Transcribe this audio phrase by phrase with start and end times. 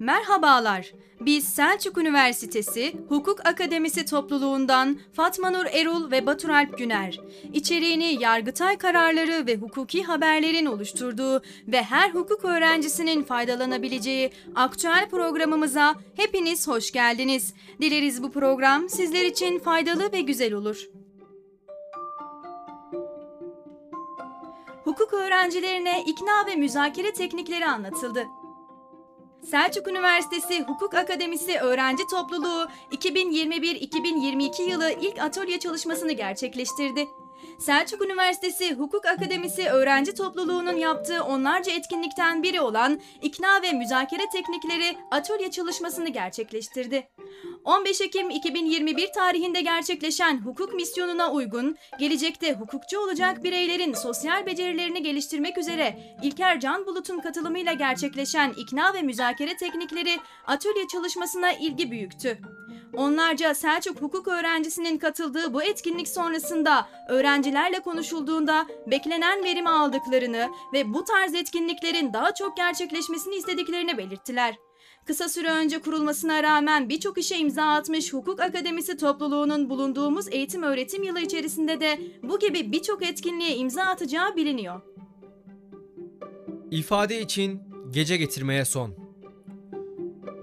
[0.00, 0.92] Merhabalar.
[1.20, 7.20] Biz Selçuk Üniversitesi Hukuk Akademisi topluluğundan Fatma Nur Erul ve Baturalp Güner.
[7.52, 16.68] İçeriğini Yargıtay kararları ve hukuki haberlerin oluşturduğu ve her hukuk öğrencisinin faydalanabileceği aktüel programımıza hepiniz
[16.68, 17.54] hoş geldiniz.
[17.80, 20.88] Dileriz bu program sizler için faydalı ve güzel olur.
[24.84, 28.26] Hukuk öğrencilerine ikna ve müzakere teknikleri anlatıldı.
[29.42, 37.06] Selçuk Üniversitesi Hukuk Akademisi Öğrenci Topluluğu 2021-2022 yılı ilk atölye çalışmasını gerçekleştirdi.
[37.58, 44.96] Selçuk Üniversitesi Hukuk Akademisi Öğrenci Topluluğu'nun yaptığı onlarca etkinlikten biri olan ikna ve müzakere teknikleri
[45.10, 47.08] atölye çalışmasını gerçekleştirdi.
[47.64, 55.58] 15 Ekim 2021 tarihinde gerçekleşen hukuk misyonuna uygun, gelecekte hukukçu olacak bireylerin sosyal becerilerini geliştirmek
[55.58, 62.38] üzere İlker Can Bulut'un katılımıyla gerçekleşen ikna ve müzakere teknikleri atölye çalışmasına ilgi büyüktü.
[62.96, 71.04] Onlarca Selçuk hukuk öğrencisinin katıldığı bu etkinlik sonrasında öğrencilerle konuşulduğunda beklenen verimi aldıklarını ve bu
[71.04, 74.69] tarz etkinliklerin daha çok gerçekleşmesini istediklerini belirttiler.
[75.06, 81.02] Kısa süre önce kurulmasına rağmen birçok işe imza atmış Hukuk Akademisi topluluğunun bulunduğumuz eğitim öğretim
[81.02, 84.80] yılı içerisinde de bu gibi birçok etkinliğe imza atacağı biliniyor.
[86.70, 88.94] İfade için gece getirmeye son.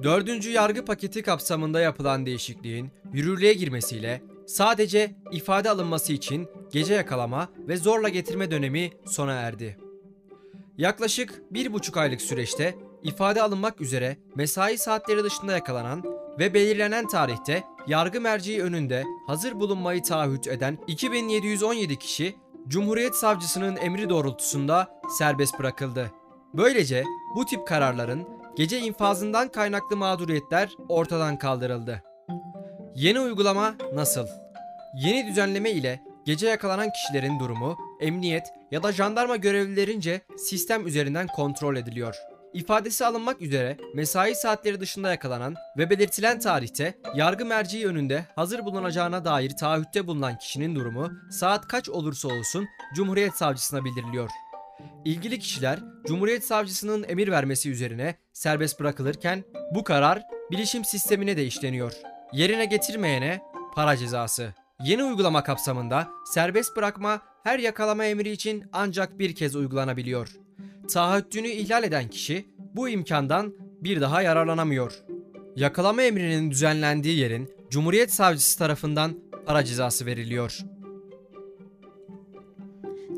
[0.03, 7.77] Dördüncü yargı paketi kapsamında yapılan değişikliğin yürürlüğe girmesiyle sadece ifade alınması için gece yakalama ve
[7.77, 9.77] zorla getirme dönemi sona erdi.
[10.77, 12.75] Yaklaşık bir buçuk aylık süreçte
[13.07, 16.03] ifade alınmak üzere mesai saatleri dışında yakalanan
[16.39, 22.35] ve belirlenen tarihte yargı merciği önünde hazır bulunmayı taahhüt eden 2717 kişi
[22.67, 26.11] Cumhuriyet Savcısının emri doğrultusunda serbest bırakıldı.
[26.53, 27.03] Böylece
[27.35, 32.03] bu tip kararların gece infazından kaynaklı mağduriyetler ortadan kaldırıldı.
[32.95, 34.27] Yeni uygulama nasıl?
[34.95, 41.75] Yeni düzenleme ile gece yakalanan kişilerin durumu emniyet ya da jandarma görevlilerince sistem üzerinden kontrol
[41.75, 42.15] ediliyor.
[42.57, 49.25] İfadesi alınmak üzere mesai saatleri dışında yakalanan ve belirtilen tarihte yargı merciği önünde hazır bulunacağına
[49.25, 54.29] dair taahhütte bulunan kişinin durumu saat kaç olursa olsun Cumhuriyet Savcısına bildiriliyor.
[55.05, 59.43] İlgili kişiler Cumhuriyet Savcısının emir vermesi üzerine serbest bırakılırken
[59.75, 61.93] bu karar bilişim sistemine de işleniyor.
[62.33, 63.41] Yerine getirmeyene
[63.75, 64.53] para cezası.
[64.83, 70.46] Yeni uygulama kapsamında serbest bırakma her yakalama emri için ancak bir kez uygulanabiliyor.
[70.87, 74.93] Taahhütünü ihlal eden kişi bu imkandan bir daha yararlanamıyor.
[75.55, 80.59] Yakalama emrinin düzenlendiği yerin Cumhuriyet Savcısı tarafından para cezası veriliyor.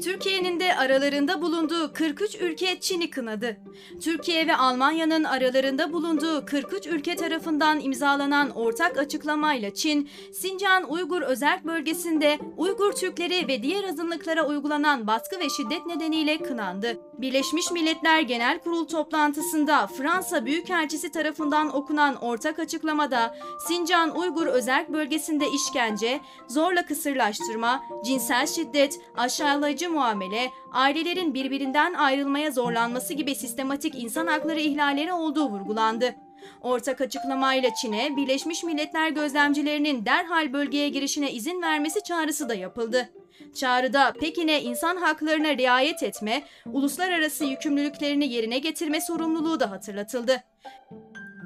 [0.03, 3.57] Türkiye'nin de aralarında bulunduğu 43 ülke Çin'i kınadı.
[4.01, 11.65] Türkiye ve Almanya'nın aralarında bulunduğu 43 ülke tarafından imzalanan ortak açıklamayla Çin, Sincan Uygur Özerk
[11.65, 16.97] Bölgesi'nde Uygur Türkleri ve diğer azınlıklara uygulanan baskı ve şiddet nedeniyle kınandı.
[17.17, 23.35] Birleşmiş Milletler Genel Kurul toplantısında Fransa Büyükelçisi tarafından okunan ortak açıklamada
[23.67, 33.13] Sincan Uygur Özerk Bölgesi'nde işkence, zorla kısırlaştırma, cinsel şiddet, aşağılayıcı muamele, ailelerin birbirinden ayrılmaya zorlanması
[33.13, 36.15] gibi sistematik insan hakları ihlalleri olduğu vurgulandı.
[36.61, 43.09] Ortak açıklamayla Çin'e Birleşmiş Milletler gözlemcilerinin derhal bölgeye girişine izin vermesi çağrısı da yapıldı.
[43.55, 50.43] Çağrıda Pekin'e insan haklarına riayet etme, uluslararası yükümlülüklerini yerine getirme sorumluluğu da hatırlatıldı.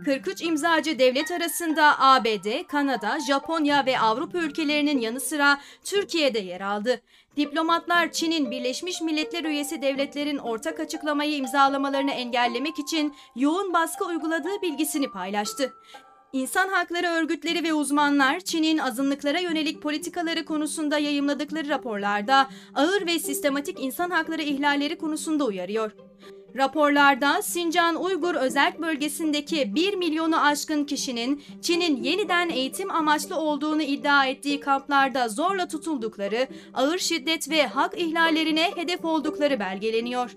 [0.03, 7.01] 43 imzacı devlet arasında ABD, Kanada, Japonya ve Avrupa ülkelerinin yanı sıra Türkiye'de yer aldı.
[7.37, 15.11] Diplomatlar Çin'in Birleşmiş Milletler üyesi devletlerin ortak açıklamayı imzalamalarını engellemek için yoğun baskı uyguladığı bilgisini
[15.11, 15.73] paylaştı.
[16.33, 23.79] İnsan hakları örgütleri ve uzmanlar Çin'in azınlıklara yönelik politikaları konusunda yayımladıkları raporlarda ağır ve sistematik
[23.79, 25.91] insan hakları ihlalleri konusunda uyarıyor.
[26.57, 34.25] Raporlarda Sincan Uygur Özerk Bölgesi'ndeki 1 milyonu aşkın kişinin Çin'in yeniden eğitim amaçlı olduğunu iddia
[34.25, 40.31] ettiği kamplarda zorla tutuldukları, ağır şiddet ve hak ihlallerine hedef oldukları belgeleniyor.